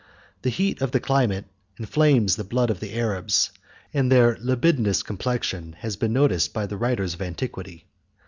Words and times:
The 0.41 0.49
heat 0.49 0.81
of 0.81 0.89
the 0.93 0.99
climate 0.99 1.45
inflames 1.77 2.35
the 2.35 2.43
blood 2.43 2.71
of 2.71 2.79
the 2.79 2.91
Arabs; 2.97 3.51
and 3.93 4.11
their 4.11 4.35
libidinous 4.41 5.03
complexion 5.03 5.73
has 5.73 5.95
been 5.95 6.11
noticed 6.11 6.53
by 6.53 6.65
the 6.65 6.75
writers 6.77 7.13
of 7.13 7.21
antiquity. 7.21 7.85